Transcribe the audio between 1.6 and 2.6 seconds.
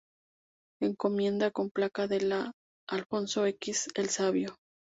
placa de la de